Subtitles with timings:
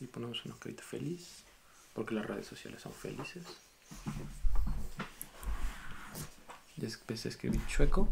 [0.00, 1.44] Y ponemos una carita feliz.
[1.92, 3.44] Porque las redes sociales son felices.
[6.76, 8.08] Ya empecé a escribir chueco.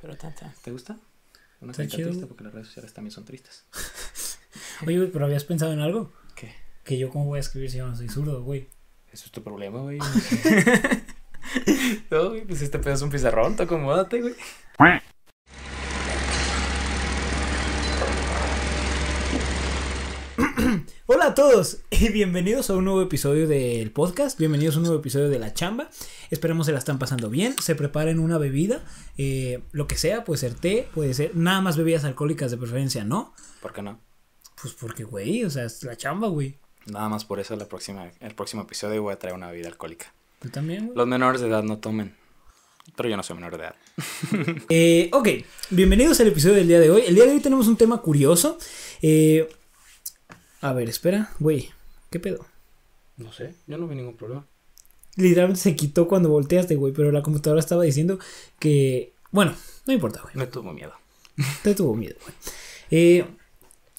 [0.00, 0.54] Pero tanta.
[0.64, 0.98] ¿Te gusta?
[1.60, 2.08] Una carita chido.
[2.08, 3.64] triste porque las redes sociales también son tristes.
[4.86, 6.10] Oye, güey, pero habías pensado en algo.
[6.34, 6.54] ¿Qué?
[6.82, 8.68] Que yo, ¿cómo voy a escribir si yo no soy zurdo, güey?
[9.12, 9.98] Eso es tu problema, güey.
[12.10, 14.34] no, güey, pues este pedo es un pizarrón, te acomódate, güey.
[21.06, 25.00] Hola a todos y bienvenidos a un nuevo episodio del podcast, bienvenidos a un nuevo
[25.00, 25.90] episodio de La Chamba,
[26.30, 28.84] esperemos se la están pasando bien, se preparen una bebida,
[29.18, 33.02] eh, lo que sea, puede ser té, puede ser nada más bebidas alcohólicas de preferencia,
[33.02, 33.34] ¿no?
[33.60, 33.98] ¿Por qué no?
[34.60, 36.58] Pues porque, güey, o sea, es la chamba, güey.
[36.86, 40.14] Nada más por eso la próxima, el próximo episodio voy a traer una bebida alcohólica.
[40.38, 40.96] ¿Tú también, güey?
[40.96, 42.14] Los menores de edad no tomen.
[42.94, 43.74] Pero yo no soy menor de edad.
[44.68, 45.28] Eh, ok,
[45.70, 47.02] bienvenidos al episodio del día de hoy.
[47.04, 48.58] El día de hoy tenemos un tema curioso.
[49.00, 49.48] Eh,
[50.62, 51.70] a ver, espera, güey,
[52.08, 52.46] ¿qué pedo?
[53.16, 54.46] No sé, yo no vi ningún problema.
[55.16, 58.18] Literalmente se quitó cuando volteaste, güey, pero la computadora estaba diciendo
[58.60, 59.12] que...
[59.32, 59.54] Bueno,
[59.86, 60.34] no importa, güey.
[60.36, 60.92] Me tuvo miedo.
[61.62, 62.34] Te tuvo miedo, güey.
[62.92, 63.26] Eh,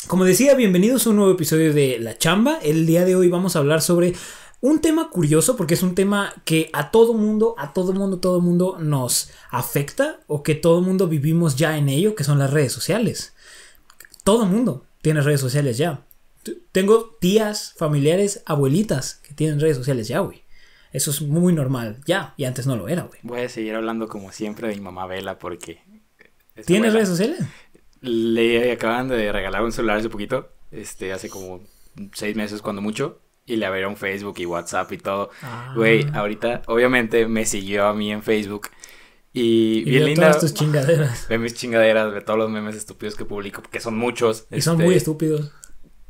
[0.08, 2.60] como decía, bienvenidos a un nuevo episodio de La Chamba.
[2.64, 4.14] El día de hoy vamos a hablar sobre
[4.62, 8.40] un tema curioso, porque es un tema que a todo mundo, a todo mundo, todo
[8.40, 12.72] mundo nos afecta, o que todo mundo vivimos ya en ello, que son las redes
[12.72, 13.34] sociales.
[14.24, 16.06] Todo mundo tiene redes sociales ya.
[16.72, 20.44] Tengo tías, familiares, abuelitas que tienen redes sociales ya, güey.
[20.92, 23.20] Eso es muy normal ya, y antes no lo era, güey.
[23.24, 25.82] Voy a seguir hablando como siempre de mi mamá Vela porque...
[26.66, 26.94] ¿Tienes abuela.
[26.94, 27.40] redes sociales?
[28.02, 31.62] Le acaban de regalar un celular hace poquito, este, hace como
[32.14, 35.32] seis meses cuando mucho, y le abrieron Facebook y WhatsApp y todo.
[35.42, 35.74] Ah.
[35.76, 38.70] Güey, ahorita, obviamente, me siguió a mí en Facebook.
[39.34, 40.28] Y, Y bien linda.
[40.28, 41.28] todas tus chingaderas.
[41.28, 44.46] Ve mis chingaderas, ve todos los memes estúpidos que publico, que son muchos.
[44.52, 45.52] Y son este, muy estúpidos.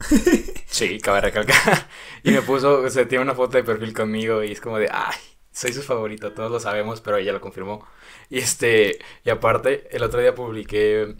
[0.68, 1.88] Sí, cabe recalcar.
[2.24, 4.90] Y me puso, o sea, tiene una foto de perfil conmigo y es como de,
[4.92, 5.18] ay,
[5.52, 7.86] soy su favorito, todos lo sabemos, pero ella lo confirmó.
[8.30, 11.16] Y este, y aparte, el otro día publiqué,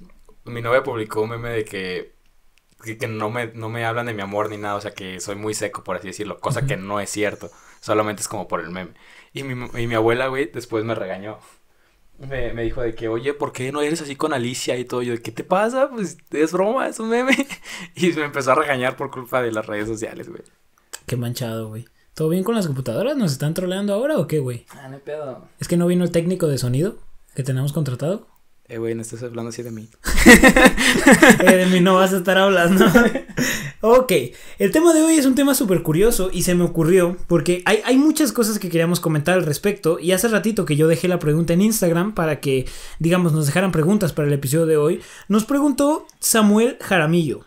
[0.46, 2.16] mi novia publicó un meme de que,
[2.84, 5.20] que, que no, me, no me hablan de mi amor ni nada, o sea, que
[5.22, 7.52] soy muy seco, por así decirlo, cosa que no es cierto,
[7.82, 8.94] solamente es como por el meme.
[9.34, 11.40] Y mi, y mi abuela, güey, después me regañó.
[12.20, 15.02] Me, me dijo de que, oye, ¿por qué no eres así con Alicia y todo?
[15.02, 15.90] Yo, ¿qué te pasa?
[15.90, 17.36] Pues es broma, es un meme.
[17.96, 20.42] Y me empezó a regañar por culpa de las redes sociales, güey.
[21.06, 21.86] Qué manchado, güey.
[22.14, 23.18] ¿Todo bien con las computadoras?
[23.18, 24.66] ¿Nos están troleando ahora o qué, güey?
[24.70, 25.48] Ah, no hay pedo.
[25.60, 26.98] ¿Es que no vino el técnico de sonido
[27.36, 28.28] que tenemos contratado?
[28.68, 29.90] Eh, güey, no estás hablando así de mí.
[31.44, 32.86] Eh, de mí no vas a estar hablando.
[33.86, 34.14] ok,
[34.60, 37.82] el tema de hoy es un tema súper curioso y se me ocurrió porque hay,
[37.84, 41.20] hay muchas cosas que queríamos comentar al respecto y hace ratito que yo dejé la
[41.20, 42.66] pregunta en Instagram para que,
[43.00, 47.42] digamos, nos dejaran preguntas para el episodio de hoy, nos preguntó Samuel Jaramillo.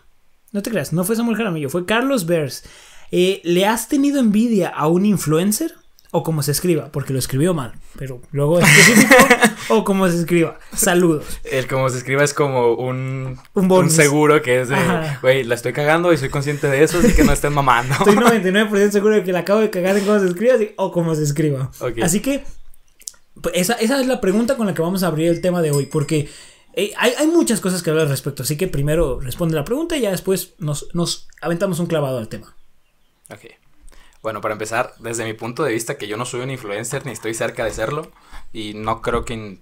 [0.51, 2.65] No te creas, no fue Samuel Jaramillo, fue Carlos Bers.
[3.09, 5.73] Eh, ¿Le has tenido envidia a un influencer?
[6.17, 9.13] O como se escriba, porque lo escribió mal, pero luego específico,
[9.69, 10.57] o como se escriba.
[10.75, 11.25] Saludos.
[11.43, 13.93] El como se escriba es como un, Un bonus.
[13.93, 14.77] seguro que es de,
[15.21, 17.93] güey, la estoy cagando y soy consciente de eso, así que no estén mamando.
[17.93, 20.91] Estoy 99% seguro de que la acabo de cagar en cómo se escribe así- o
[20.91, 21.69] cómo se escriba.
[22.01, 22.43] Así que
[23.41, 25.69] pues, esa, esa es la pregunta con la que vamos a abrir el tema de
[25.71, 26.27] hoy, porque
[26.73, 28.41] eh, hay, hay muchas cosas que hablar al respecto.
[28.43, 32.27] Así que primero responde la pregunta y ya después nos, nos aventamos un clavado al
[32.27, 32.55] tema.
[33.29, 33.45] Ok.
[34.21, 37.11] Bueno, para empezar, desde mi punto de vista, que yo no soy un influencer ni
[37.11, 38.11] estoy cerca de serlo,
[38.51, 39.59] y no creo que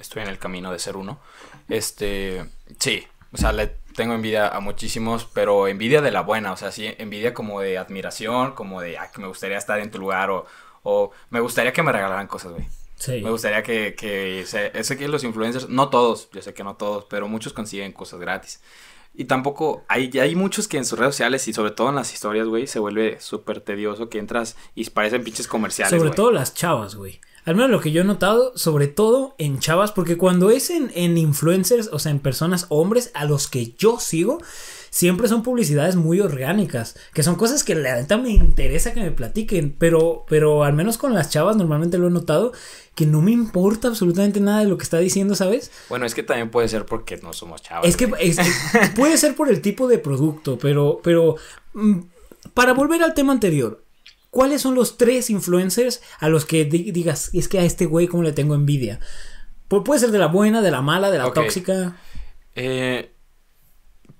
[0.00, 1.20] estoy en el camino de ser uno.
[1.68, 2.44] Este,
[2.78, 6.72] sí, o sea, le tengo envidia a muchísimos, pero envidia de la buena, o sea,
[6.72, 10.30] sí, envidia como de admiración, como de, ah, que me gustaría estar en tu lugar,
[10.30, 10.46] o,
[10.82, 12.66] o me gustaría que me regalaran cosas, güey.
[12.96, 13.20] Sí.
[13.20, 17.26] Me gustaría que, que que los influencers, no todos, yo sé que no todos, pero
[17.26, 18.60] muchos consiguen cosas gratis.
[19.14, 22.12] Y tampoco, hay, hay muchos que en sus redes sociales y sobre todo en las
[22.14, 26.54] historias, güey, se vuelve súper tedioso que entras y parecen pinches comerciales, Sobre todo las
[26.54, 27.20] chavas, güey.
[27.44, 30.92] Al menos lo que yo he notado, sobre todo en chavas, porque cuando es en,
[30.94, 34.38] en influencers, o sea, en personas, hombres a los que yo sigo,
[34.94, 39.10] siempre son publicidades muy orgánicas, que son cosas que la neta me interesa que me
[39.10, 42.52] platiquen, pero, pero al menos con las chavas normalmente lo he notado,
[42.94, 45.70] que no me importa absolutamente nada de lo que está diciendo, ¿sabes?
[45.88, 47.88] Bueno, es que también puede ser porque no somos chavos.
[47.88, 48.36] Es que es-
[48.94, 51.36] puede ser por el tipo de producto, pero, pero
[51.72, 52.00] mm,
[52.52, 53.82] para volver al tema anterior,
[54.28, 58.08] ¿cuáles son los tres influencers a los que di- digas, es que a este güey
[58.08, 59.00] como le tengo envidia?
[59.70, 61.96] Pu- puede ser de la buena, de la mala, de la tóxica.
[62.54, 63.11] Eh,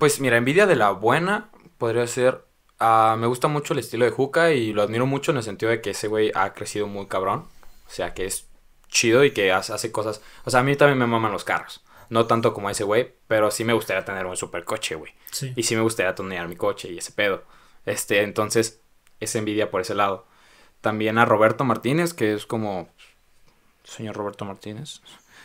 [0.03, 2.45] pues mira, envidia de la buena podría ser...
[2.81, 5.71] ah, me gusta mucho el estilo de Juca y lo admiro mucho en el sentido
[5.71, 7.47] de que ese güey ha crecido muy cabrón.
[7.87, 8.49] O sea, que es
[8.89, 10.21] chido y que hace, cosas...
[10.45, 11.85] O sea, a mí también me maman los carros.
[12.09, 15.15] No tanto como ese güey, pero sí me gustaría tener un super coche, güey.
[15.31, 15.53] Sí.
[15.55, 17.45] Y sí me gustaría tunear mi coche y ese pedo.
[17.87, 18.81] Este, entonces,
[19.21, 20.27] es envidia por ese lado.
[20.81, 22.89] También a Roberto Martínez, que es como.
[23.85, 25.01] Señor Roberto Martínez.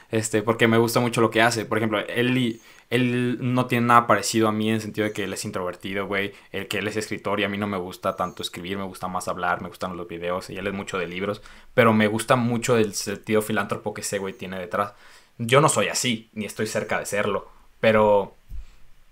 [0.10, 1.66] Este, porque me gusta mucho lo que hace.
[1.66, 2.60] Por ejemplo, él, y-
[2.90, 6.08] él no tiene nada parecido a mí en el sentido de que él es introvertido,
[6.08, 6.34] güey.
[6.52, 9.08] El que él es escritor y a mí no me gusta tanto escribir, me gusta
[9.08, 11.42] más hablar, me gustan los videos y él es mucho de libros.
[11.74, 14.94] Pero me gusta mucho el sentido filántropo que ese güey tiene detrás.
[15.38, 17.50] Yo no soy así, ni estoy cerca de serlo.
[17.82, 18.34] Pero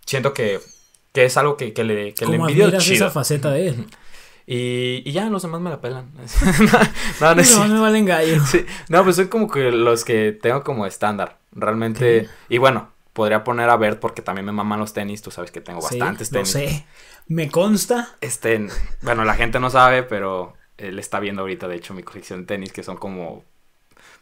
[0.06, 0.62] siento que,
[1.12, 3.08] que es algo que, que le, que le ¿Cómo envidio chido.
[3.08, 3.86] esa faceta de él?
[4.48, 6.12] Y, y ya los demás me la pelan.
[7.20, 8.46] no, no, No, me valen gallo.
[8.46, 11.40] Sí, no, pues son como que los que tengo como estándar.
[11.52, 12.30] Realmente.
[12.48, 15.24] Y bueno, podría poner a Bert porque también me maman los tenis.
[15.24, 16.50] Tú sabes que tengo Sí, bastantes tenis.
[16.52, 16.86] sé.
[17.28, 18.10] Me consta.
[18.22, 18.68] Este,
[19.02, 22.46] bueno, la gente no sabe, pero él está viendo ahorita, de hecho, mi colección de
[22.46, 23.44] tenis, que son como.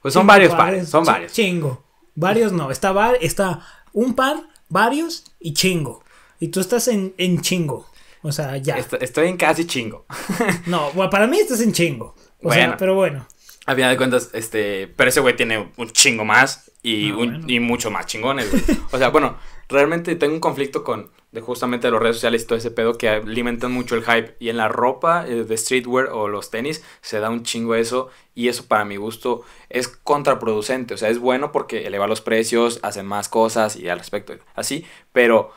[0.01, 1.33] Pues son varios pares, son varios.
[1.33, 1.83] Chingo.
[2.15, 2.69] Varios no.
[2.71, 4.37] Está, var- está un par,
[4.69, 6.03] varios y chingo.
[6.39, 7.89] Y tú estás en, en chingo.
[8.21, 8.77] O sea, ya.
[8.77, 10.05] Est- Estoy en casi chingo.
[10.67, 12.15] No, bueno, para mí estás en chingo.
[12.43, 12.75] O sea, Bueno.
[12.77, 13.27] pero bueno.
[13.65, 14.87] A final de cuentas, este.
[14.87, 17.45] Pero ese güey tiene un chingo más y, Ah, un- bueno.
[17.47, 18.77] y mucho más chingones, güey.
[18.91, 19.37] O sea, bueno,
[19.69, 21.09] realmente tengo un conflicto con.
[21.31, 24.35] De justamente las redes sociales y todo ese pedo que alimentan mucho el hype.
[24.39, 28.09] Y en la ropa eh, de streetwear o los tenis se da un chingo eso.
[28.35, 30.93] Y eso, para mi gusto, es contraproducente.
[30.93, 34.35] O sea, es bueno porque eleva los precios, hacen más cosas y al respecto.
[34.53, 35.51] Así, pero.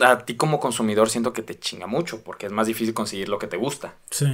[0.00, 3.38] A ti como consumidor siento que te chinga mucho porque es más difícil conseguir lo
[3.38, 3.94] que te gusta.
[4.10, 4.26] Sí.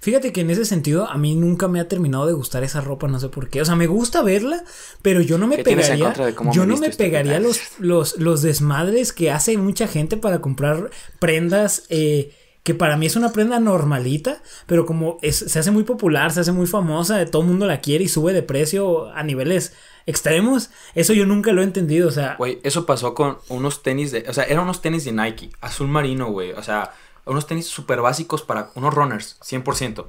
[0.00, 3.06] Fíjate que en ese sentido a mí nunca me ha terminado de gustar esa ropa,
[3.06, 3.60] no sé por qué.
[3.60, 4.64] O sea, me gusta verla,
[5.02, 6.34] pero yo no me ¿Qué tienes en pegaría.
[6.52, 7.40] Yo me no me pegaría puta?
[7.48, 11.84] los, los, los desmadres que hace mucha gente para comprar prendas.
[11.90, 12.32] eh,
[12.64, 16.40] que para mí es una prenda normalita, pero como es- se hace muy popular, se
[16.40, 19.72] hace muy famosa, todo el mundo la quiere y sube de precio a niveles
[20.08, 24.10] extremos, eso yo nunca lo he entendido, o sea, Güey, eso pasó con unos tenis
[24.10, 24.24] de.
[24.28, 26.52] O sea, eran unos tenis de Nike, azul marino, güey.
[26.52, 26.94] O sea,
[27.26, 30.06] unos tenis súper básicos para unos runners, 100%.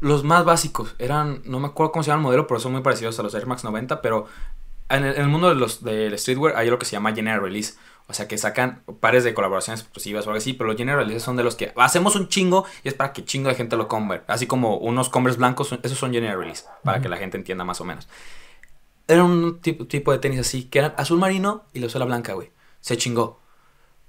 [0.00, 1.42] Los más básicos eran.
[1.44, 3.46] No me acuerdo cómo se llama el modelo, pero son muy parecidos a los Air
[3.46, 4.00] Max 90.
[4.00, 4.26] Pero
[4.88, 7.42] en el, en el mundo de los, del streetwear hay lo que se llama General
[7.42, 7.74] Release.
[8.08, 10.54] O sea, que sacan pares de colaboraciones exclusivas o algo así.
[10.54, 13.24] Pero los General Release son de los que hacemos un chingo y es para que
[13.24, 14.22] chingo de gente lo compre.
[14.28, 16.64] Así como unos Converse blancos, esos son General Release.
[16.84, 18.08] Para que la gente entienda más o menos.
[19.08, 22.32] Era un tipo, tipo de tenis así, que eran azul marino y la suela blanca,
[22.34, 22.50] güey.
[22.80, 23.40] Se chingó.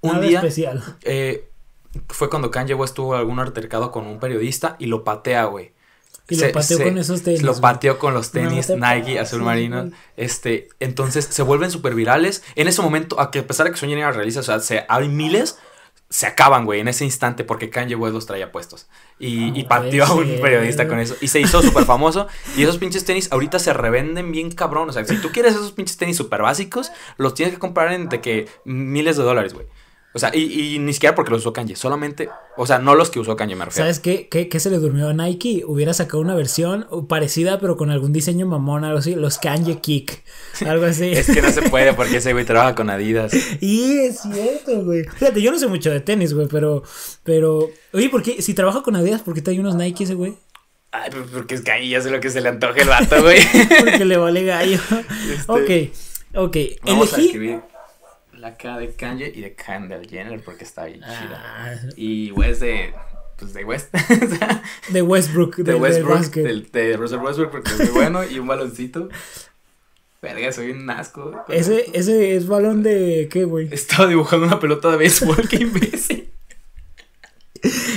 [0.00, 0.82] Un nada día especial.
[1.02, 1.48] eh,
[2.08, 5.72] fue cuando Kanye West tuvo algún altercado con un periodista y lo patea, güey.
[6.30, 7.62] Y lo pateó con esos tenis, Lo güey.
[7.62, 9.80] pateó con los tenis No Nike azul marino.
[9.84, 9.92] güey.
[10.18, 12.42] Este, entonces se vuelven súper virales.
[12.54, 15.08] En ese momento, a que a pesar de que son realistas, o sea, se, hay
[15.08, 15.58] miles,
[16.10, 18.86] se acaban, güey, en ese instante porque Kanye West los traía puestos.
[19.18, 21.16] Y, y pateó a un periodista con eso.
[21.20, 22.28] Y se hizo súper famoso.
[22.56, 24.88] Y esos pinches tenis ahorita se revenden bien cabrón.
[24.88, 28.08] O sea, si tú quieres esos pinches tenis súper básicos, los tienes que comprar en
[28.08, 29.66] de que miles de dólares, güey.
[30.14, 33.10] O sea, y, y ni siquiera porque los usó Kanye, solamente, o sea, no los
[33.10, 33.84] que usó Kanye, me refiero.
[33.84, 35.64] ¿Sabes qué, qué, qué se le durmió a Nike?
[35.66, 40.22] Hubiera sacado una versión parecida, pero con algún diseño mamón, algo así, los Kanye Kick,
[40.66, 41.12] algo así.
[41.12, 43.32] Es que no se puede porque ese güey trabaja con Adidas.
[43.60, 45.04] Y es cierto, güey.
[45.04, 46.82] Fíjate, yo no sé mucho de tenis, güey, pero,
[47.22, 48.40] pero, oye, ¿por qué?
[48.40, 50.34] Si trabaja con Adidas, ¿por qué trae unos Nike ese güey?
[50.90, 53.40] Ay, pues porque es Kanye, ya sé lo que se le antoje el vato, güey.
[53.78, 54.78] Porque le vale gallo.
[55.46, 55.70] Ok,
[56.34, 56.56] ok.
[56.56, 57.26] Este, Vamos a Elegí.
[57.26, 57.60] escribir
[58.56, 61.42] K de Kanye y de Kendall Jenner porque está bien chida.
[61.44, 62.92] Ah, Y West de,
[63.36, 63.94] pues de West.
[64.90, 69.08] de Westbrook, de Westbrook, del- de Russell Westbrook porque es muy bueno y un baloncito.
[70.20, 71.44] Verga, soy un asco.
[71.48, 73.68] Ese, ese es balón de qué, güey.
[73.72, 76.28] Estaba dibujando una pelota de béisbol, qué imbécil.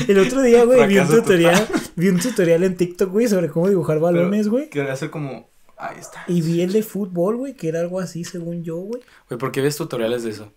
[0.08, 3.70] El otro día, güey, vi un tutorial, vi un tutorial en TikTok, güey, sobre cómo
[3.70, 4.70] dibujar balones, güey.
[4.70, 5.51] Quiero hacer como.
[5.82, 6.24] Ahí está.
[6.28, 9.02] Y vi el de fútbol, güey, que era algo así, según yo, güey.
[9.28, 10.54] Güey, ¿por qué ves tutoriales de eso?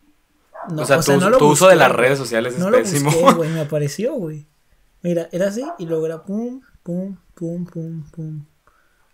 [0.68, 2.76] No, o sea, tu, no lo tu uso de las redes sociales es No lo
[2.76, 3.10] pésimo.
[3.10, 4.46] busqué, güey, me apareció, güey.
[5.02, 8.44] Mira, era así y luego era pum, pum, pum, pum, pum.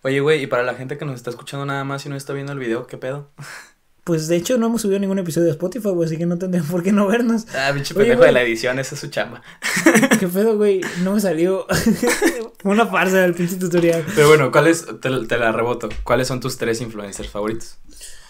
[0.02, 2.32] Oye, güey, y para la gente que nos está escuchando nada más y no está
[2.32, 3.30] viendo el video, ¿qué pedo?
[4.04, 6.66] Pues de hecho no hemos subido ningún episodio de Spotify, güey, así que no tendrían
[6.66, 7.46] por qué no vernos.
[7.54, 9.42] Ah, pinche pendejo de la edición, esa es su chamba.
[10.18, 10.80] ¿Qué pedo, güey?
[11.02, 11.66] No me salió.
[12.64, 14.04] Una farsa el pinche tutorial.
[14.14, 17.78] Pero bueno, ¿cuáles, te, te la reboto, cuáles son tus tres influencers favoritos?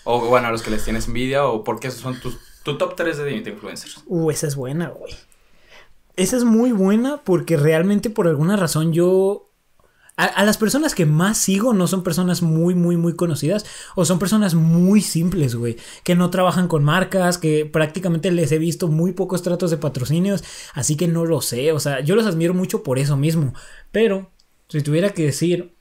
[0.05, 2.97] O bueno, a los que les tienes envidia, o por qué son tus, tu top
[2.97, 4.03] 3 de influencers.
[4.07, 5.15] Uh, esa es buena, güey.
[6.17, 9.50] Esa es muy buena porque realmente por alguna razón yo...
[10.21, 14.19] A, las personas que más sigo no son personas muy, muy, muy conocidas o son
[14.19, 19.12] personas muy simples, güey, que no trabajan con marcas, que prácticamente les he visto muy
[19.12, 22.83] pocos tratos de patrocinios, así que no lo sé, o sea, yo los admiro mucho
[22.83, 23.55] por eso mismo,
[23.93, 24.31] pero
[24.69, 25.75] si tuviera que decir,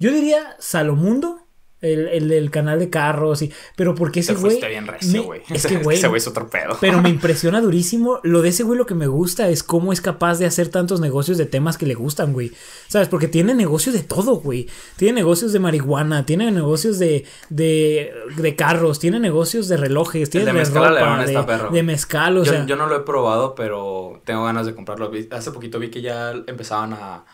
[0.00, 1.45] yo diría Salomundo,
[1.82, 5.42] El, el del canal de carros y pero porque ese güey bien recio, güey.
[5.50, 6.78] es que güey Ese güey es otro pedo.
[6.80, 8.18] pero me impresiona durísimo.
[8.22, 11.00] Lo de ese güey lo que me gusta es cómo es capaz de hacer tantos
[11.00, 12.52] negocios de temas que le gustan, güey.
[12.88, 13.08] ¿Sabes?
[13.08, 14.68] Porque tiene negocios de todo, güey.
[14.96, 20.46] Tiene negocios de marihuana, tiene negocios de, de, de carros, tiene negocios de relojes, tiene
[20.46, 21.70] de de, mezcal ropa, de, está perro.
[21.70, 22.66] de mezcal, o yo, sea.
[22.66, 25.10] yo no lo he probado, pero tengo ganas de comprarlo.
[25.30, 27.24] Hace poquito vi que ya empezaban a,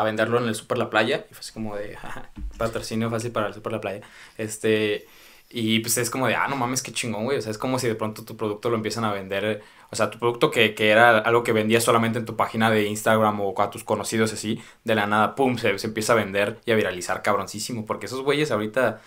[0.00, 1.26] a venderlo en el Super La Playa.
[1.30, 4.00] Y fue así como de, jaja, patrocinio fácil para el Super La Playa.
[4.36, 5.06] Este,
[5.50, 7.38] y pues es como de, ah, no mames, qué chingón, güey.
[7.38, 9.62] O sea, es como si de pronto tu producto lo empiezan a vender.
[9.90, 12.84] O sea, tu producto que, que era algo que vendías solamente en tu página de
[12.86, 16.60] Instagram o a tus conocidos así, de la nada, pum, se, se empieza a vender
[16.66, 17.86] y a viralizar cabroncísimo.
[17.86, 19.00] Porque esos güeyes ahorita...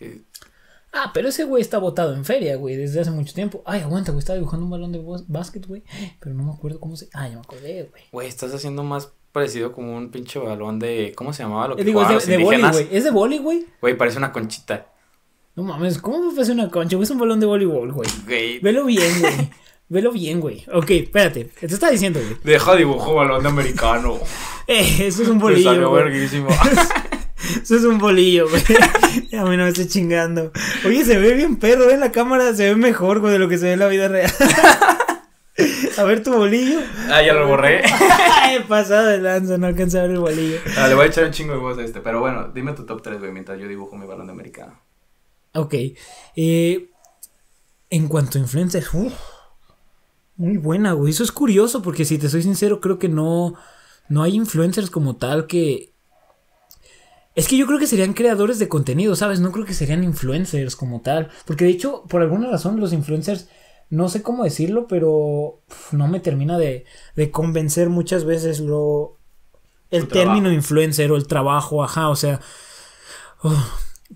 [0.00, 0.22] eh,
[0.94, 3.62] Ah, pero ese güey está botado en feria, güey, desde hace mucho tiempo.
[3.64, 5.82] Ay, aguanta, güey, estaba dibujando un balón de básquet, güey.
[6.20, 7.08] Pero no me acuerdo cómo se.
[7.14, 8.02] Ah, ya me acordé, güey.
[8.12, 11.12] Güey, estás haciendo más parecido como un pinche balón de.
[11.16, 12.88] ¿Cómo se llamaba lo que Eh, Digo, jugaban es los de, de boli, güey.
[12.92, 13.66] Es de boli, güey.
[13.80, 14.86] Güey, parece una conchita.
[15.54, 16.96] No mames, ¿cómo me parece una concha?
[17.00, 18.08] Es un balón de voleibol, güey.
[18.26, 18.58] Güey.
[18.60, 19.50] Velo bien, güey.
[19.88, 20.64] Velo bien, güey.
[20.72, 21.44] Ok, espérate.
[21.44, 22.36] Te está diciendo, güey.
[22.44, 24.18] Deja dibujo balón de americano.
[24.68, 25.70] Eh, eso es un Me bolillo.
[25.70, 26.04] salió güey.
[26.04, 26.48] verguísimo.
[27.62, 28.62] Eso es un bolillo, güey.
[29.36, 30.52] A mí no me estoy chingando.
[30.86, 31.94] Oye, se ve bien perro, ¿eh?
[31.94, 34.06] En la cámara se ve mejor, güey, de lo que se ve en la vida
[34.06, 34.32] real.
[35.98, 36.80] A ver tu bolillo.
[37.10, 37.82] ah, ya lo borré.
[38.68, 40.58] Pasado de lanza, no alcancé a ver el bolillo.
[40.76, 42.00] Ah, le voy a echar un chingo de voz a este.
[42.00, 44.80] Pero bueno, dime tu top 3, güey, mientras yo dibujo mi balón de americano.
[45.54, 45.74] Ok.
[46.36, 46.88] eh,
[47.90, 48.88] en cuanto a influencers,
[50.36, 51.12] muy buena, güey.
[51.12, 53.54] Eso es curioso porque si te soy sincero, creo que no,
[54.08, 55.92] no hay influencers como tal que...
[57.34, 59.40] Es que yo creo que serían creadores de contenido, ¿sabes?
[59.40, 61.30] No creo que serían influencers como tal.
[61.46, 63.48] Porque de hecho, por alguna razón, los influencers,
[63.92, 65.10] no sé cómo decirlo, pero
[65.68, 69.18] uf, no me termina de, de convencer muchas veces lo...
[69.90, 70.30] El trabajo.
[70.32, 72.40] término influencer o el trabajo, ajá, o sea...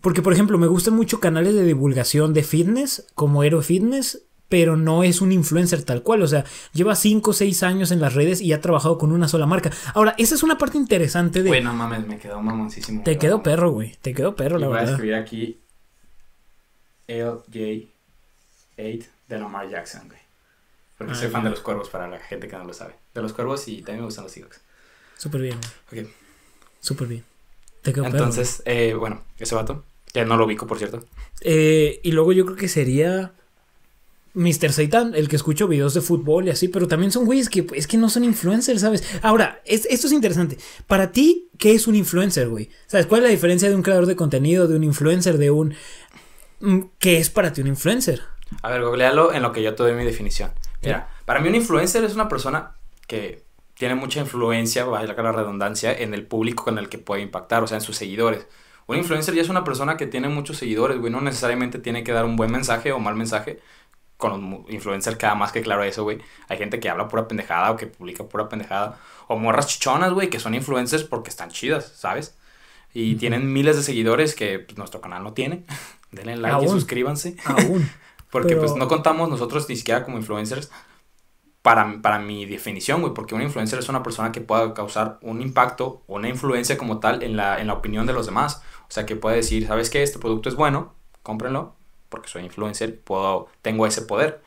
[0.01, 4.79] porque, por ejemplo, me gustan mucho canales de divulgación de fitness, como Hero Fitness, pero
[4.79, 6.23] no es un influencer tal cual.
[6.23, 9.29] O sea, lleva 5 o 6 años en las redes y ha trabajado con una
[9.29, 9.71] sola marca.
[9.93, 11.51] Ahora, esa es una parte interesante de.
[11.51, 13.03] Güey, no mames, me quedó mamoncísimo.
[13.03, 13.95] te quedó perro, güey.
[14.01, 14.95] Te quedó perro, Y la voy a verdad.
[14.95, 15.61] escribir aquí
[17.09, 20.21] LJ8 de Lamar Jackson, güey.
[20.99, 22.95] Porque Ah, soy fan de los cuervos, para la gente que no lo sabe.
[23.15, 24.61] De los cuervos y también me gustan los Seahawks.
[25.19, 25.59] Súper bien,
[25.91, 26.05] güey.
[26.05, 26.11] Ok.
[26.81, 27.25] Súper bien.
[27.83, 28.17] Te quedó perro.
[28.19, 31.05] Entonces, eh, bueno, ese vato, que no lo ubico, por cierto.
[31.43, 33.33] Eh, y luego yo creo que sería.
[34.35, 34.71] Mr.
[34.71, 37.87] Seitan, el que escucho videos de fútbol y así, pero también son güeyes que es
[37.87, 39.03] que no son influencers, ¿sabes?
[39.23, 40.59] Ahora, es- esto es interesante.
[40.87, 42.69] Para ti, ¿qué es un influencer, güey?
[42.87, 45.75] ¿Sabes cuál es la diferencia de un creador de contenido, de un influencer, de un...
[46.61, 48.21] mm, ¿Qué es para ti un influencer?
[48.63, 50.53] A ver, googlealo en lo que yo te doy mi definición.
[50.83, 52.73] Mira, para mí un influencer es una persona
[53.07, 57.63] que tiene mucha influencia, vaya la redundancia, en el público con el que puede impactar,
[57.63, 58.47] o sea, en sus seguidores.
[58.87, 62.13] Un influencer ya es una persona que tiene muchos seguidores, güey, no necesariamente tiene que
[62.13, 63.61] dar un buen mensaje o mal mensaje.
[64.17, 66.19] Con los influencers queda más que claro eso, güey.
[66.49, 68.99] Hay gente que habla pura pendejada o que publica pura pendejada.
[69.27, 72.39] O morras chichonas, güey, que son influencers porque están chidas, ¿sabes?
[72.95, 75.65] Y tienen miles de seguidores que pues, nuestro canal no tiene.
[76.13, 76.71] Denle like y Aún.
[76.71, 77.37] suscríbanse.
[77.45, 77.91] Aún.
[78.37, 80.71] Porque Pero- pues no contamos nosotros ni siquiera como influencers
[81.63, 83.15] para, para mi definición, güey.
[83.15, 87.01] Porque un influencer es una persona que pueda causar un impacto o una influencia como
[87.01, 88.63] tal en la, en la opinión de los demás.
[88.83, 90.03] O sea, que puede decir, ¿sabes qué?
[90.03, 91.75] Este producto es bueno, cómprenlo,
[92.11, 94.43] porque soy influencer, puedo, tengo ese poder.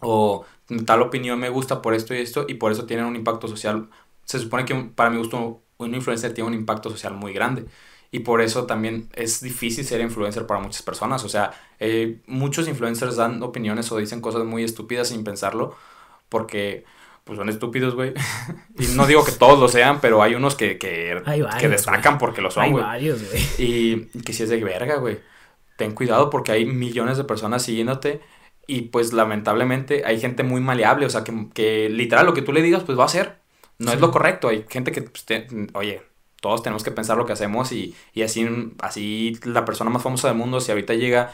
[0.00, 0.46] O
[0.86, 3.88] tal opinión me gusta por esto y esto, y por eso tienen un impacto social.
[4.24, 7.66] Se supone que un- para mi gusto un influencer tiene un impacto social muy grande.
[8.10, 11.24] Y por eso también es difícil ser influencer para muchas personas.
[11.24, 15.74] O sea, eh, muchos influencers dan opiniones o dicen cosas muy estúpidas sin pensarlo.
[16.28, 16.84] Porque
[17.24, 18.14] pues son estúpidos, güey.
[18.78, 21.68] y no digo que todos lo sean, pero hay unos que, que, Hay varios, que
[21.68, 22.84] destacan porque lo son, Hay güey.
[22.84, 23.42] varios, güey.
[23.58, 25.18] Y que si es de verga, güey.
[25.76, 28.20] Ten cuidado porque hay millones de personas siguiéndote.
[28.68, 31.06] Y pues lamentablemente hay gente muy maleable.
[31.06, 33.38] O sea, que, que literal lo que tú le digas, pues va a ser.
[33.78, 34.48] No es lo correcto.
[34.48, 36.02] Hay gente que, pues, te- oye,
[36.46, 37.72] todos tenemos que pensar lo que hacemos.
[37.72, 38.46] Y, y así,
[38.78, 41.32] así la persona más famosa del mundo, si ahorita llega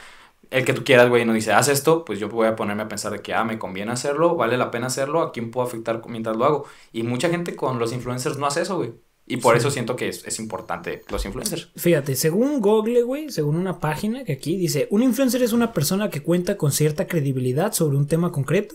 [0.50, 2.82] el que tú quieras, güey, y nos dice, haz esto, pues yo voy a ponerme
[2.82, 5.66] a pensar de que, ah, me conviene hacerlo, vale la pena hacerlo, a quién puedo
[5.66, 6.64] afectar mientras lo hago.
[6.92, 8.92] Y mucha gente con los influencers no hace eso, güey.
[9.26, 9.58] Y por Sí.
[9.60, 11.70] eso siento que es, es importante los influencers.
[11.76, 16.10] Fíjate, según Google, güey, según una página que aquí dice, un influencer es una persona
[16.10, 18.74] que cuenta con cierta credibilidad sobre un tema concreto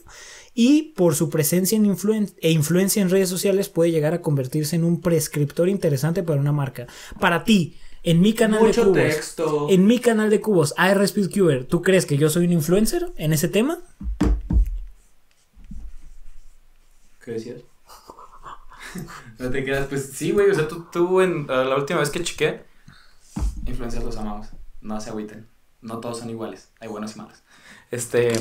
[0.59, 4.75] y por su presencia en influen- e influencia en redes sociales puede llegar a convertirse
[4.75, 6.87] en un prescriptor interesante para una marca.
[7.19, 9.67] Para ti, en mi canal de cubos, texto.
[9.69, 13.33] en mi canal de cubos, AR Speedcuber, ¿tú crees que yo soy un influencer en
[13.33, 13.77] ese tema?
[17.23, 17.61] ¿Qué decías?
[19.37, 20.49] no te quedas, pues sí, güey.
[20.49, 22.63] O sea, tú, tú en, la última vez que chequé,
[23.67, 24.47] influencers los amamos.
[24.81, 25.47] no se agüiten.
[25.81, 26.69] No todos son iguales.
[26.79, 27.43] Hay buenos y malos.
[27.91, 28.33] Este.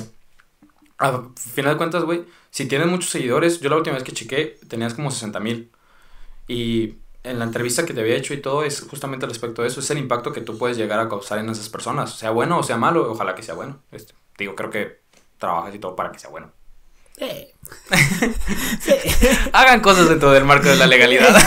[0.99, 4.59] A final de cuentas, güey, si tienes muchos seguidores, yo la última vez que chequé
[4.69, 5.71] tenías como 60 mil.
[6.49, 9.81] Y en la entrevista que te había hecho y todo es justamente respecto de eso,
[9.81, 12.63] es el impacto que tú puedes llegar a causar en esas personas, sea bueno o
[12.63, 13.83] sea malo, ojalá que sea bueno.
[13.93, 15.01] Este, digo, creo que
[15.39, 16.53] trabajas y todo para que sea bueno.
[17.19, 17.53] Eh.
[19.53, 21.35] Hagan cosas dentro del marco de la legalidad.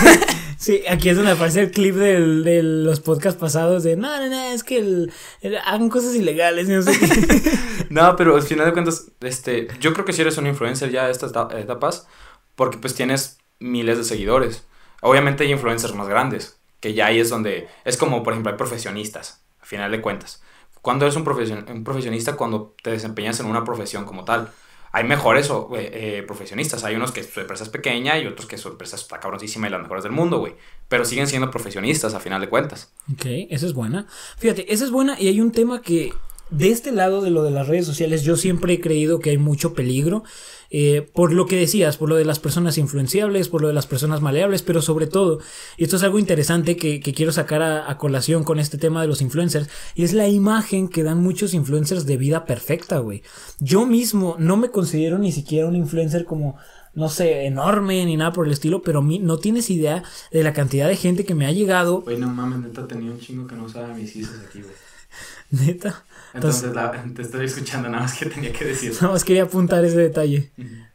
[0.60, 4.28] Sí, aquí es donde aparece el clip del, de los podcasts pasados de no, no,
[4.28, 7.06] no, es que el, el- hagan cosas ilegales, no sé qué.
[7.90, 11.06] No, pero al final de cuentas, este, yo creo que si eres un influencer ya
[11.06, 12.08] a estas eta- etapas,
[12.56, 14.64] porque pues tienes miles de seguidores.
[15.02, 18.58] Obviamente hay influencers más grandes, que ya ahí es donde, es como por ejemplo hay
[18.58, 20.42] profesionistas, a final de cuentas.
[20.82, 24.50] Cuando eres un, profesion- un profesionista, cuando te desempeñas en una profesión como tal.
[24.92, 28.48] Hay mejores o, eh, eh, profesionistas, hay unos que su empresa es pequeña y otros
[28.48, 30.56] que su empresa está cabroncísima y las mejores del mundo, güey.
[30.88, 32.92] Pero siguen siendo profesionistas a final de cuentas.
[33.14, 34.08] Ok, esa es buena.
[34.40, 36.12] Fíjate, esa es buena y hay un tema que
[36.52, 39.38] de este lado de lo de las redes sociales yo siempre he creído que hay
[39.38, 40.24] mucho peligro.
[40.72, 43.88] eh, por lo que decías, por lo de las personas influenciables, por lo de las
[43.88, 45.40] personas maleables, pero sobre todo,
[45.78, 49.02] y esto es algo interesante que, que quiero sacar a, a colación con este tema
[49.02, 53.24] de los influencers, y es la imagen que dan muchos influencers de vida perfecta, güey.
[53.60, 56.56] Yo mismo no me considero ni siquiera un influencer como
[56.94, 60.54] no sé, enorme ni nada por el estilo, pero mi- no tienes idea de la
[60.54, 63.56] cantidad de gente que me ha llegado, Güey, no mames, neta tenía un chingo que
[63.56, 64.74] no usaba mis ISOs aquí, güey.
[65.68, 66.04] neta.
[66.34, 68.94] Entonces la- te estoy escuchando, nada más que tenía que decir.
[68.94, 70.52] Nada más quería apuntar ese detalle.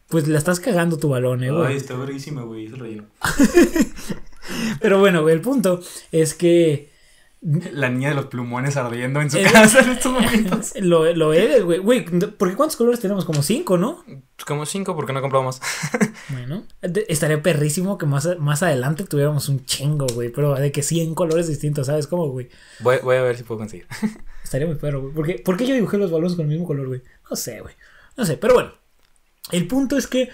[0.08, 1.76] Pues la estás cagando tu balón, eh, Ay, güey.
[1.76, 3.04] está verguísima, güey, es el relleno.
[4.80, 5.80] Pero bueno, güey, el punto
[6.12, 6.92] es que
[7.72, 10.72] La niña de los plumones ardiendo en su Eh, casa en estos momentos.
[10.80, 11.78] lo, lo eres, güey.
[11.78, 12.04] Güey,
[12.38, 13.26] porque ¿cuántos colores tenemos?
[13.26, 14.02] Como cinco, ¿no?
[14.06, 15.60] Pues como cinco, porque no he comprado más.
[16.30, 20.30] Bueno, estaría perrísimo que más, más adelante tuviéramos un chingo, güey.
[20.30, 22.48] Pero de que 100 colores distintos, ¿sabes cómo, güey?
[22.80, 23.86] Voy, voy a ver si puedo conseguir.
[24.42, 25.12] Estaría muy perro, güey.
[25.14, 27.02] ¿Por qué, por qué yo dibujé los balones con el mismo color, güey?
[27.30, 27.74] No sé, güey.
[28.16, 28.72] No sé, pero bueno.
[29.52, 30.30] El punto es que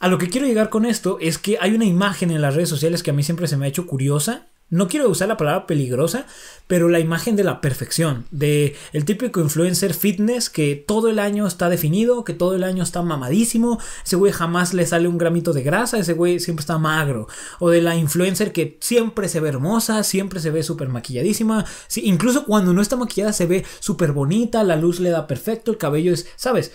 [0.00, 2.70] a lo que quiero llegar con esto es que hay una imagen en las redes
[2.70, 4.46] sociales que a mí siempre se me ha hecho curiosa.
[4.68, 6.26] No quiero usar la palabra peligrosa,
[6.66, 11.46] pero la imagen de la perfección, de el típico influencer fitness que todo el año
[11.46, 15.52] está definido, que todo el año está mamadísimo, ese güey jamás le sale un gramito
[15.52, 17.28] de grasa, ese güey siempre está magro,
[17.60, 22.02] o de la influencer que siempre se ve hermosa, siempre se ve súper maquilladísima, sí,
[22.04, 25.78] incluso cuando no está maquillada se ve súper bonita, la luz le da perfecto, el
[25.78, 26.72] cabello es, ¿sabes?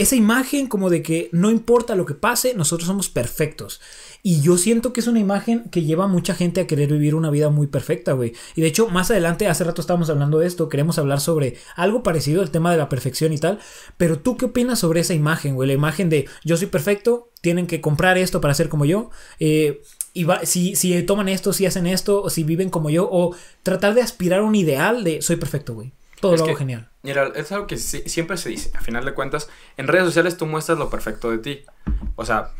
[0.00, 3.80] Esa imagen como de que no importa lo que pase, nosotros somos perfectos.
[4.22, 7.14] Y yo siento que es una imagen que lleva a mucha gente a querer vivir
[7.14, 8.34] una vida muy perfecta, güey.
[8.54, 12.02] Y de hecho, más adelante, hace rato estábamos hablando de esto, queremos hablar sobre algo
[12.02, 13.58] parecido al tema de la perfección y tal.
[13.96, 15.66] Pero tú qué opinas sobre esa imagen, güey?
[15.68, 19.10] La imagen de yo soy perfecto, tienen que comprar esto para ser como yo.
[19.38, 19.80] Eh,
[20.12, 23.34] y va- si, si toman esto, si hacen esto, o si viven como yo, o
[23.62, 25.92] tratar de aspirar a un ideal de soy perfecto, güey.
[26.20, 26.90] Todo Es lo hago que- genial.
[27.02, 28.70] Mira, es algo que sí- siempre se dice.
[28.76, 31.64] A final de cuentas, en redes sociales tú muestras lo perfecto de ti.
[32.16, 32.50] O sea,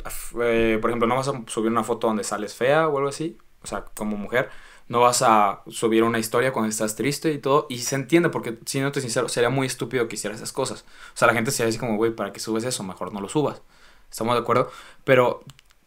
[0.43, 3.37] eh, por ejemplo, no vas a subir una foto donde sales fea o algo así.
[3.63, 4.49] O sea, como mujer.
[4.89, 7.67] No vas a subir una historia cuando estás triste y todo.
[7.69, 10.85] Y se entiende porque, si no te sincero, sería muy estúpido que hicieras esas cosas.
[11.15, 12.83] O sea, la gente se así como, güey, ¿para qué subes eso?
[12.83, 13.63] Mejor no lo subas.
[14.11, 14.71] Estamos de acuerdo.
[15.05, 15.45] Pero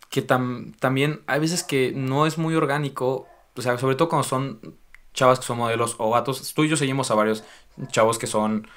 [0.10, 3.28] que tam- también hay veces que no es muy orgánico.
[3.56, 4.78] O sea, sobre todo cuando son
[5.14, 6.54] chavas que son modelos o vatos.
[6.54, 7.44] Tú y yo seguimos a varios
[7.90, 8.68] chavos que son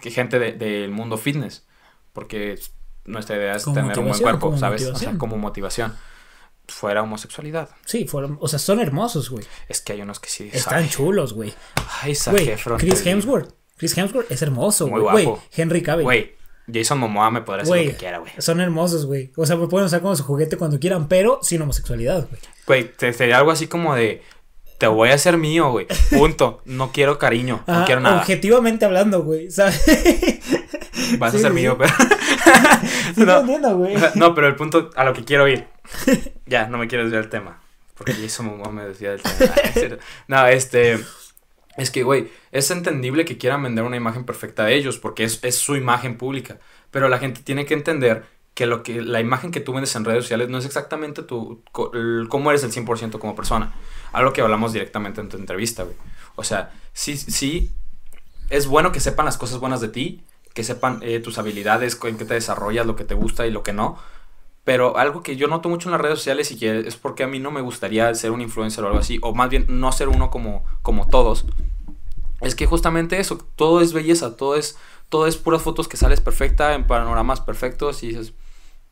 [0.00, 1.66] que gente de- del mundo fitness.
[2.12, 2.58] Porque
[3.04, 4.86] nuestra idea es Como tener un buen cuerpo, ¿sabes?
[4.86, 5.96] O sea, como motivación.
[6.66, 7.68] Fuera homosexualidad.
[7.84, 9.44] Sí, fueron, o sea, son hermosos, güey.
[9.68, 10.48] Es que hay unos que sí.
[10.50, 11.52] Están chulos, güey.
[12.00, 13.04] Ay, Güey, Chris.
[13.06, 13.52] Hemsworth.
[13.76, 15.24] Chris Hemsworth es hermoso, Muy güey.
[15.26, 15.42] Guapo.
[15.54, 16.04] Henry Cavill.
[16.04, 16.34] Güey,
[16.72, 18.32] Jason Momoa me podrá decir lo que quiera, güey.
[18.38, 19.30] son hermosos, güey.
[19.36, 22.40] O sea, pueden usar como su juguete cuando quieran, pero sin homosexualidad, güey.
[22.96, 24.22] Güey, sería algo así como de.
[24.84, 25.86] Te voy a hacer mío, güey.
[26.10, 26.60] Punto.
[26.66, 27.64] No quiero cariño.
[27.66, 28.18] No quiero nada.
[28.20, 29.82] Objetivamente hablando, güey, ¿sabes?
[31.18, 31.90] Vas Sí, a ser sí, mío, pero.
[33.16, 33.40] No.
[33.40, 33.96] entiendo, güey.
[34.14, 35.66] No, pero el punto a lo que quiero ir.
[36.44, 37.62] Ya, no me quiero desviar del tema.
[37.96, 39.54] Porque Momoa me desvía del tema.
[40.28, 40.98] No, este.
[41.78, 45.40] Es que, güey, es entendible que quieran vender una imagen perfecta de ellos, porque es,
[45.42, 46.58] es su imagen pública.
[46.90, 50.04] Pero la gente tiene que entender que, lo que la imagen que tú vendes en
[50.04, 53.74] redes sociales no es exactamente tu, cómo eres el 100% como persona.
[54.12, 55.96] Algo que hablamos directamente en tu entrevista, güey.
[56.36, 57.72] O sea, sí, sí,
[58.50, 62.16] es bueno que sepan las cosas buenas de ti, que sepan eh, tus habilidades, en
[62.16, 63.98] qué te desarrollas, lo que te gusta y lo que no.
[64.62, 67.26] Pero algo que yo noto mucho en las redes sociales y que es porque a
[67.26, 70.08] mí no me gustaría ser un influencer o algo así, o más bien no ser
[70.08, 71.44] uno como, como todos,
[72.40, 76.20] es que justamente eso, todo es belleza, todo es, todo es puras fotos que sales
[76.20, 78.32] perfecta, en panoramas perfectos y dices,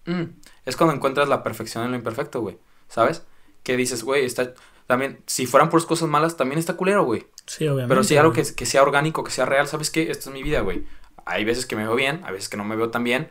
[0.06, 0.24] "Mm",
[0.64, 3.22] es cuando encuentras la perfección en lo imperfecto, güey, ¿sabes?
[3.62, 4.54] que dices, güey, está.
[4.86, 7.26] También, si fueran por cosas malas, también está culero, güey.
[7.46, 7.88] Sí, obviamente.
[7.88, 10.10] Pero si algo que, que sea orgánico, que sea real, ¿sabes qué?
[10.10, 10.84] Esta es mi vida, güey.
[11.24, 13.30] Hay veces que me veo bien, hay veces que no me veo tan bien.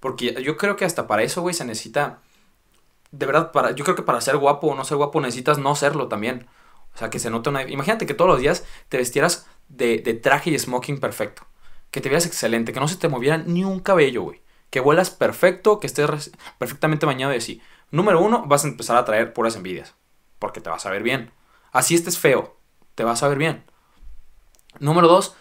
[0.00, 2.20] Porque yo creo que hasta para eso, güey, se necesita.
[3.10, 5.74] De verdad, para, yo creo que para ser guapo o no ser guapo necesitas no
[5.74, 6.46] serlo también.
[6.94, 7.62] O sea, que se note una.
[7.62, 11.46] Imagínate que todos los días te vestieras de, de traje y smoking perfecto.
[11.90, 14.42] Que te veas excelente, que no se te moviera ni un cabello, güey.
[14.70, 17.62] Que vuelas perfecto, que estés perfectamente bañado y así.
[17.90, 19.94] Número uno, vas a empezar a traer puras envidias.
[20.38, 21.30] Porque te vas a ver bien.
[21.72, 22.56] Así estés feo,
[22.94, 23.64] te vas a ver bien.
[24.80, 25.34] Número dos,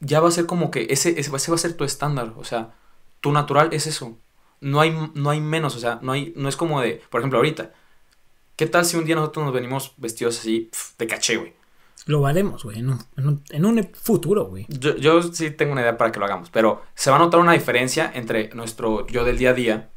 [0.00, 2.34] ya va a ser como que ese, ese, va a ser tu estándar.
[2.36, 2.74] O sea,
[3.20, 4.16] tu natural es eso.
[4.60, 7.38] No hay, no hay menos, o sea, no, hay, no es como de, por ejemplo,
[7.38, 7.72] ahorita.
[8.56, 11.55] ¿Qué tal si un día nosotros nos venimos vestidos así de caché, güey?
[12.06, 14.64] Lo valemos, güey, en un, en un, en un futuro, güey.
[14.68, 17.40] Yo, yo sí tengo una idea para que lo hagamos, pero se va a notar
[17.40, 19.90] una diferencia entre nuestro yo del día a día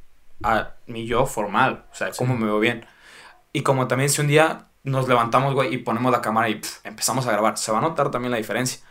[0.44, 2.86] a mi yo formal, o sea, cómo me veo bien.
[3.54, 6.88] Y como también si un día nos levantamos, güey, y ponemos la cámara y pf,
[6.88, 8.82] empezamos a grabar, se va a notar también la diferencia.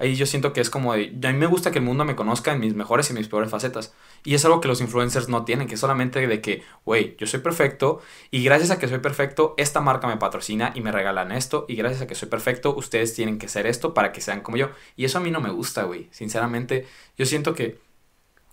[0.00, 2.16] Ahí yo siento que es como de, a mí me gusta que el mundo me
[2.16, 3.92] conozca en mis mejores y mis peores facetas.
[4.24, 7.26] Y es algo que los influencers no tienen, que es solamente de que, güey, yo
[7.26, 11.32] soy perfecto y gracias a que soy perfecto, esta marca me patrocina y me regalan
[11.32, 14.40] esto y gracias a que soy perfecto, ustedes tienen que ser esto para que sean
[14.40, 14.70] como yo.
[14.96, 16.08] Y eso a mí no me gusta, güey.
[16.12, 16.86] Sinceramente,
[17.18, 17.78] yo siento que,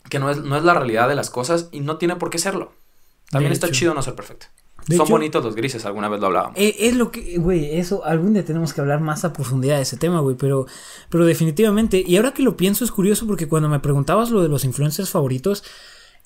[0.10, 2.40] que no, es, no es la realidad de las cosas y no tiene por qué
[2.40, 2.74] serlo.
[3.32, 4.48] También está chido no ser perfecto.
[4.88, 6.58] De Son hecho- bonitos los grises, alguna vez lo hablábamos.
[6.58, 9.82] Eh, es lo que, güey, eso, algún día tenemos que hablar más a profundidad de
[9.82, 10.66] ese tema, güey, pero,
[11.10, 14.48] pero definitivamente, y ahora que lo pienso es curioso porque cuando me preguntabas lo de
[14.50, 15.64] los influencers favoritos,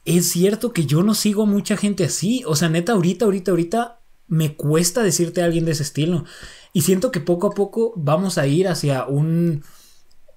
[0.05, 3.51] es cierto que yo no sigo a mucha gente así, o sea, neta, ahorita, ahorita,
[3.51, 6.23] ahorita, me cuesta decirte a alguien de ese estilo,
[6.71, 9.63] y siento que poco a poco vamos a ir hacia un...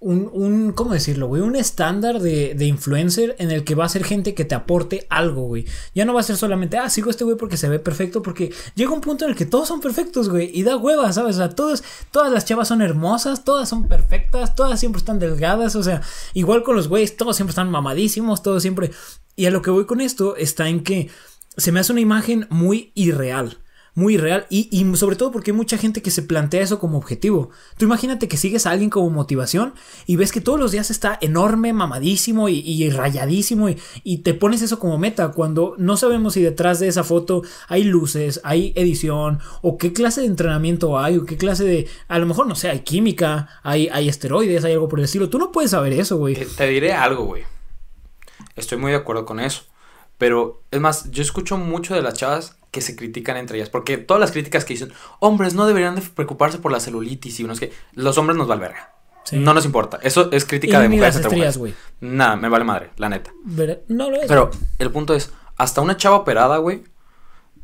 [0.06, 1.40] Un, un, ¿cómo decirlo, güey?
[1.40, 5.06] Un estándar de, de influencer en el que va a ser gente que te aporte
[5.08, 5.64] algo, güey.
[5.94, 8.52] Ya no va a ser solamente, ah, sigo este güey porque se ve perfecto, porque
[8.74, 11.36] llega un punto en el que todos son perfectos, güey, y da hueva, ¿sabes?
[11.36, 15.74] O sea, todos, todas las chavas son hermosas, todas son perfectas, todas siempre están delgadas,
[15.74, 16.02] o sea,
[16.34, 18.90] igual con los güeyes, todos siempre están mamadísimos, todos siempre...
[19.36, 21.08] Y a lo que voy con esto está en que
[21.56, 23.63] se me hace una imagen muy irreal.
[23.96, 27.50] Muy irreal y, sobre todo porque hay mucha gente que se plantea eso como objetivo.
[27.76, 29.74] Tú imagínate que sigues a alguien como motivación
[30.07, 33.68] y ves que todos los días está enorme, mamadísimo y, rayadísimo
[34.02, 37.85] y, te pones eso como meta cuando no sabemos si detrás de esa foto hay
[37.85, 41.88] luces, hay edición o qué clase de entrenamiento hay o qué clase de...
[42.09, 45.28] A lo mejor no sé, hay química, hay, esteroides, hay algo por el estilo.
[45.30, 46.35] Tú no puedes saber eso, güey.
[46.35, 47.44] Eh, Te diré algo, güey.
[48.57, 49.64] Estoy muy de acuerdo con eso.
[50.18, 53.70] Pero, es más, yo escucho mucho de las chavas que se critican entre ellas.
[53.70, 57.44] Porque todas las críticas que dicen, hombres no deberían de preocuparse por la celulitis y
[57.44, 57.72] unos que...
[57.94, 58.94] Los hombres nos valverga.
[59.24, 59.37] Sí.
[59.37, 59.98] No nos importa.
[60.03, 61.55] Eso es crítica Y de mujeres entre mujeres.
[62.00, 63.33] Nada, me vale madre, la neta.
[63.44, 64.27] Ver- No lo es.
[64.29, 66.85] Pero el punto es, hasta una chava operada, güey,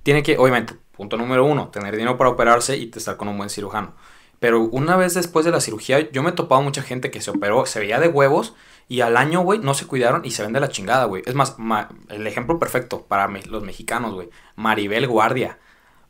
[0.03, 3.51] tiene que, obviamente, punto número uno, tener dinero para operarse y estar con un buen
[3.51, 3.95] cirujano.
[4.41, 7.31] Pero una vez después de la cirugía, yo me he topado mucha gente que se
[7.31, 8.55] operó, se veía de huevos
[8.89, 11.23] y al año, güey, no se cuidaron y se ven de la chingada, güey.
[11.27, 14.31] Es más, ma- el ejemplo perfecto para me- los mexicanos, güey.
[14.57, 15.59] Maribel Guardia.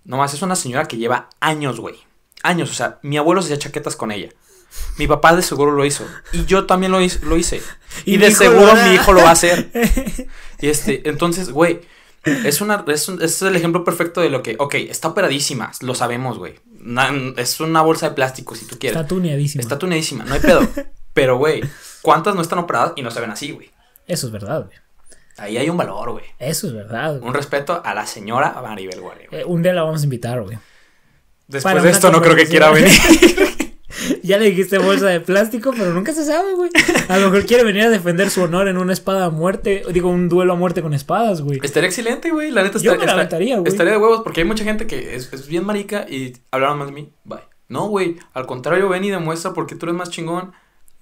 [0.04, 1.96] Nomás es una señora que lleva años, güey.
[2.42, 4.30] Años, o sea, mi abuelo se hacía chaquetas con ella.
[4.96, 6.06] Mi papá de seguro lo hizo.
[6.32, 7.18] Y yo también lo hice.
[7.26, 7.60] Lo hice.
[8.04, 9.70] Y, de seguro mi hijo lo va a hacer.
[10.60, 11.80] Y este, entonces, güey,
[12.24, 15.94] es una, es, un- es el ejemplo perfecto de lo que, ok, está operadísima, lo
[15.94, 16.54] sabemos, güey.
[16.80, 18.96] Na- es una bolsa de plástico, si tú quieres.
[18.98, 19.60] Está tuneadísimo.
[19.60, 20.66] Está tunadísima, no hay pedo.
[21.14, 21.62] Pero, güey,
[22.02, 23.70] ¿cuántas no están operadas y no se ven así, güey?
[24.06, 24.76] Eso es verdad, güey.
[25.36, 26.24] Ahí hay un valor, güey.
[26.38, 27.28] Eso es verdad, güey.
[27.28, 29.28] Un respeto a la señora Maribel Guardia.
[29.30, 30.58] Eh, un día la vamos a invitar, güey.
[31.48, 32.90] Después para de esto no creo que quiera venir.
[34.22, 36.70] ya le dijiste bolsa de plástico, pero nunca se sabe, güey.
[37.08, 39.82] A lo mejor quiere venir a defender su honor en una espada a muerte.
[39.92, 41.60] Digo, un duelo a muerte con espadas, güey.
[41.62, 42.50] Estaría excelente, güey.
[42.50, 43.70] La neta Yo estaría, me la aventaría, güey.
[43.70, 46.88] estaría de huevos porque hay mucha gente que es, es bien marica y hablaron más
[46.88, 47.12] de mí.
[47.24, 47.40] Bye.
[47.68, 48.16] No, güey.
[48.32, 50.52] Al contrario, ven y demuestra porque tú eres más chingón.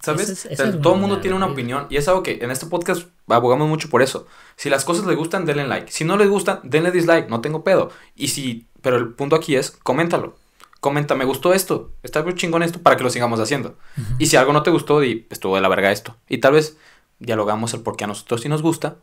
[0.01, 0.29] ¿Sabes?
[0.29, 1.55] Es- O sea, todo el mundo tiene una güey.
[1.55, 1.87] opinión.
[1.91, 4.27] Y es algo que en este podcast abogamos mucho por eso.
[4.57, 5.91] Si las cosas les gustan, denle like.
[5.91, 7.29] Si no les gustan, denle dislike.
[7.29, 7.91] No tengo pedo.
[8.15, 8.67] Y si.
[8.81, 10.37] Pero el punto aquí es, coméntalo.
[10.81, 11.93] Comenta, me gustó esto.
[12.03, 13.77] Está muy chingón esto para que lo sigamos haciendo.
[14.19, 16.17] Y si algo no te gustó, di, estuvo de la verga esto.
[16.29, 16.77] Y tal vez
[17.19, 18.97] dialogamos el por qué a nosotros sí nos gusta.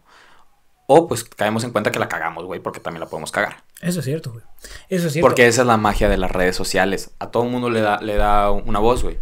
[0.87, 3.63] O pues caemos en cuenta que la cagamos, güey, porque también la podemos cagar.
[3.81, 4.43] Eso es cierto, güey.
[4.89, 5.27] Eso es cierto.
[5.27, 7.11] Porque esa es la magia de las redes sociales.
[7.19, 9.19] A todo el mundo le da, le da una voz, güey.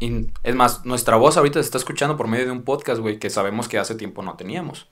[0.00, 3.18] Y es más, nuestra voz ahorita se está escuchando por medio de un podcast, güey,
[3.18, 4.88] que sabemos que hace tiempo no teníamos.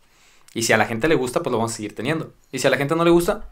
[0.54, 2.32] Y si a la gente le gusta, pues lo vamos a seguir teniendo.
[2.52, 3.48] Y si a la gente no le gusta,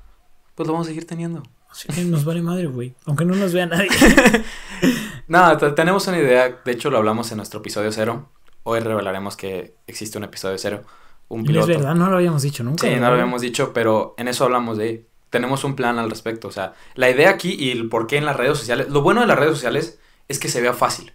[0.54, 1.42] pues lo vamos a seguir teniendo.
[1.72, 2.94] Así que nos vale madre, güey.
[3.06, 3.88] Aunque no nos vea nadie.
[5.58, 6.60] Te- tenemos una idea.
[6.64, 8.28] De hecho, lo hablamos en nuestro episodio cero.
[8.64, 10.82] Hoy revelaremos que existe un episodio cero.
[11.28, 11.66] Un Y es piloto.
[11.68, 12.86] verdad, no lo habíamos dicho nunca.
[12.86, 16.48] Sí, no lo habíamos dicho, pero en eso hablamos de tenemos un plan al respecto.
[16.48, 18.88] O sea, la idea aquí y el por qué en las redes sociales.
[18.90, 21.12] Lo bueno de las redes sociales es que se vea fácil.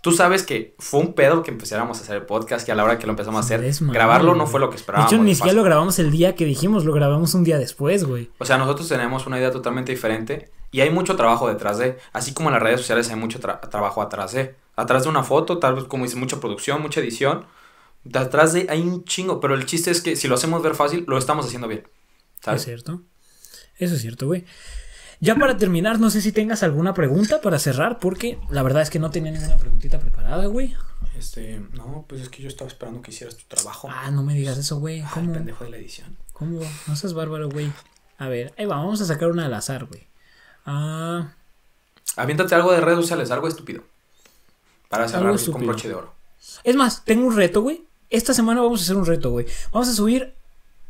[0.00, 2.84] Tú sabes que fue un pedo que empezáramos a hacer el podcast, que a la
[2.84, 5.10] hora que lo empezamos a hacer, grabarlo no fue lo que esperábamos.
[5.10, 8.04] De hecho, ni siquiera lo grabamos el día que dijimos, lo grabamos un día después,
[8.04, 8.30] güey.
[8.38, 12.32] O sea, nosotros tenemos una idea totalmente diferente y hay mucho trabajo detrás de, así
[12.32, 14.54] como en las redes sociales hay mucho trabajo atrás de.
[14.76, 17.46] Atrás de una foto, tal vez como dice, mucha producción, mucha edición.
[18.04, 21.04] Detrás de hay un chingo, pero el chiste es que si lo hacemos ver fácil,
[21.08, 21.88] lo estamos haciendo bien.
[22.40, 22.62] ¿sabes?
[22.62, 23.02] Es cierto.
[23.76, 24.44] Eso es cierto, güey.
[25.20, 28.90] Ya para terminar, no sé si tengas alguna pregunta para cerrar, porque la verdad es
[28.90, 30.74] que no tenía ninguna preguntita preparada, güey.
[31.18, 33.88] Este, no, pues es que yo estaba esperando que hicieras tu trabajo.
[33.90, 35.02] Ah, no me digas eso, güey.
[35.12, 35.32] ¿Cómo?
[35.32, 36.16] pendejo de la edición.
[36.32, 36.60] ¿Cómo?
[36.86, 37.72] No seas bárbaro, güey.
[38.18, 40.06] A ver, ahí va, vamos a sacar una al azar, güey.
[40.64, 41.32] Ah.
[42.16, 43.82] Aviéntate algo de redes sociales, algo estúpido.
[44.88, 46.14] Para cerrar con broche de oro.
[46.62, 47.84] Es más, tengo un reto, güey.
[48.10, 49.46] Esta semana vamos a hacer un reto, güey.
[49.72, 50.34] Vamos a subir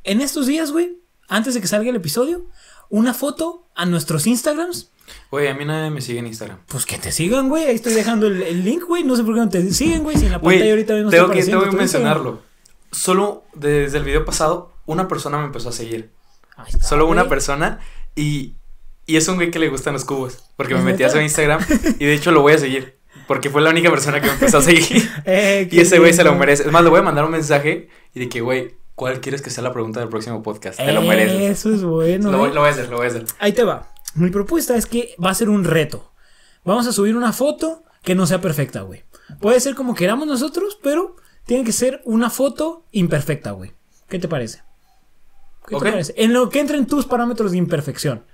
[0.04, 2.46] en estos días, güey, antes de que salga el episodio,
[2.90, 4.90] una foto a nuestros Instagrams.
[5.30, 6.58] Güey, a mí nadie me sigue en Instagram.
[6.66, 7.64] Pues que te sigan, güey.
[7.64, 9.04] Ahí estoy dejando el, link, güey.
[9.04, 10.16] No sé por qué no te siguen, güey.
[10.16, 12.42] Si en la pantalla ahorita no tengo que, tengo que mencionarlo.
[12.90, 16.10] Solo desde el video pasado, una persona me empezó a seguir.
[16.82, 17.80] Solo una persona.
[18.16, 18.56] Y,
[19.06, 20.44] y es un güey que le gustan los cubos.
[20.56, 21.64] Porque me metí a su Instagram.
[21.98, 22.98] y de hecho lo voy a seguir.
[23.26, 25.08] Porque fue la única persona que me empezó a seguir.
[25.26, 26.64] Eh, y ese güey se lo merece.
[26.64, 29.50] Es más, le voy a mandar un mensaje y de que, güey, ¿Cuál quieres que
[29.50, 30.76] sea la pregunta del próximo podcast?
[30.76, 31.40] Te lo mereces.
[31.40, 32.32] Eso es bueno.
[32.32, 32.52] Lo, ¿eh?
[32.52, 33.26] lo voy a hacer, lo voy a hacer.
[33.38, 33.92] Ahí te va.
[34.16, 36.10] Mi propuesta es que va a ser un reto.
[36.64, 39.04] Vamos a subir una foto que no sea perfecta, güey.
[39.40, 41.14] Puede ser como queramos nosotros, pero
[41.46, 43.72] tiene que ser una foto imperfecta, güey.
[44.08, 44.64] ¿Qué te parece?
[45.68, 46.14] ¿Qué te parece?
[46.16, 48.24] En lo que entren tus parámetros de imperfección.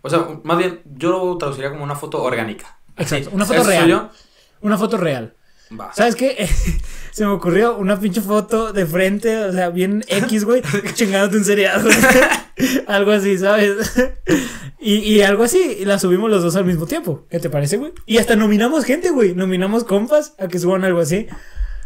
[0.00, 2.78] O sea, más bien, yo lo traduciría como una foto orgánica.
[2.96, 4.10] Exacto, una foto real.
[4.62, 5.34] Una foto real.
[5.92, 6.48] ¿Sabes qué?
[7.12, 10.62] Se me ocurrió una pinche foto de frente, o sea, bien X, güey,
[10.94, 11.84] chingándote un cereal,
[12.86, 13.92] algo así, ¿sabes?
[14.78, 17.26] y, y algo así, y la subimos los dos al mismo tiempo.
[17.28, 17.92] ¿Qué te parece, güey?
[18.06, 19.34] Y hasta nominamos gente, güey.
[19.34, 21.26] Nominamos compas a que suban algo así.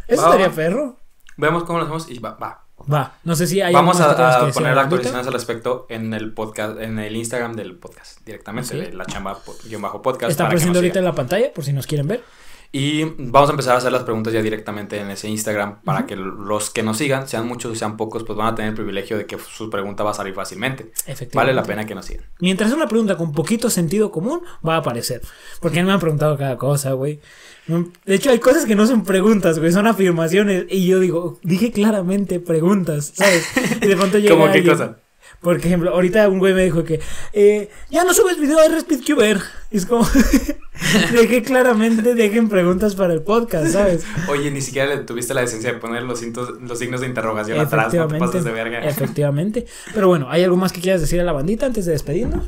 [0.07, 0.97] Eso estaría perro.
[1.37, 2.61] Vemos cómo lo hacemos y va, va.
[2.91, 6.99] Va, no sé si hay Vamos a, poner actualizaciones al respecto en el podcast, en
[6.99, 9.39] el Instagram del podcast, directamente, de la chamba
[9.79, 10.29] bajo podcast.
[10.29, 12.23] Está apareciendo ahorita en la pantalla, por si nos quieren ver.
[12.71, 16.15] Y vamos a empezar a hacer las preguntas ya directamente en ese Instagram para que
[16.15, 19.17] los que nos sigan, sean muchos o sean pocos, pues van a tener el privilegio
[19.17, 20.91] de que su pregunta va a salir fácilmente.
[21.33, 22.25] Vale la pena que nos sigan.
[22.39, 25.21] Mientras una pregunta con poquito sentido común, va a aparecer.
[25.61, 27.19] Porque me han preguntado cada cosa, güey.
[27.67, 30.65] De hecho, hay cosas que no son preguntas, güey, son afirmaciones.
[30.69, 33.45] Y yo digo, dije claramente preguntas, ¿sabes?
[33.81, 34.35] Y de pronto llega.
[34.35, 34.97] ¿Cómo qué cosa?
[35.45, 36.99] Por ejemplo, ahorita un güey me dijo que
[37.31, 39.39] eh, ya no subes video de RespiTuber.
[39.69, 40.03] Y es como,
[41.13, 44.03] dejé claramente, dejen preguntas para el podcast, ¿sabes?
[44.27, 47.93] Oye, ni siquiera le tuviste la decencia de poner los, los signos de interrogación atrás,
[47.93, 48.79] no te pasas de verga.
[48.79, 49.67] Efectivamente.
[49.93, 52.47] Pero bueno, ¿hay algo más que quieras decir a la bandita antes de despedirnos?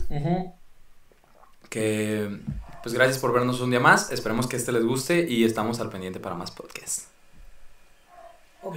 [1.70, 2.40] Que,
[2.82, 4.12] pues gracias por vernos un día más.
[4.12, 7.10] Esperemos que este les guste y estamos al pendiente para más podcasts.
[8.64, 8.76] Ok.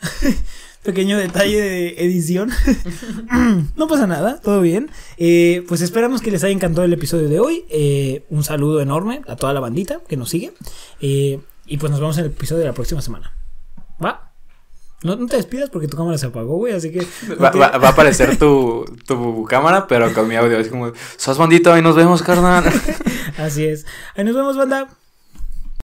[0.82, 2.50] pequeño detalle de edición.
[3.76, 4.90] no pasa nada, todo bien.
[5.16, 7.64] Eh, pues esperamos que les haya encantado el episodio de hoy.
[7.70, 10.52] Eh, un saludo enorme a toda la bandita que nos sigue.
[11.00, 13.32] Eh, y pues nos vemos en el episodio de la próxima semana.
[14.02, 14.32] ¿Va?
[15.02, 17.06] No, te despidas porque tu cámara se apagó, güey, así que...
[17.42, 20.58] Va, a aparecer tu, tu, cámara, pero con mi audio.
[20.58, 22.64] Es como, sos bandito, ahí nos vemos, carnal.
[23.38, 23.86] así es.
[24.14, 24.88] Ahí nos vemos, banda.